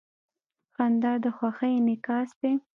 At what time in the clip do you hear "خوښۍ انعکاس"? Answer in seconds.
1.37-2.29